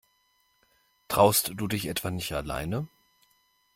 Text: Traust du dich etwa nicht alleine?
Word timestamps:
Traust 1.09 1.51
du 1.59 1.67
dich 1.67 1.85
etwa 1.85 2.09
nicht 2.09 2.33
alleine? 2.33 2.87